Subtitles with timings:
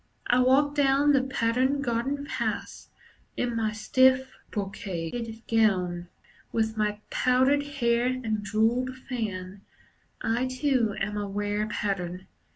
[0.25, 2.89] I walk down the patterned garden paths
[3.37, 6.07] In my stiff, brocaded gown.
[6.51, 9.61] With my powdered hair and jewelled fan,
[10.19, 12.25] I too am a rare Pattern.